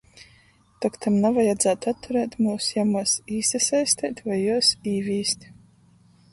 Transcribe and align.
Tok 0.85 0.95
tam 1.05 1.17
navajadzātu 1.25 1.91
atturēt 1.91 2.33
myus 2.47 2.71
jamuos 2.79 3.15
īsasaisteit 3.37 4.25
voi 4.31 4.41
juos 4.43 4.75
īvīst. 4.97 5.49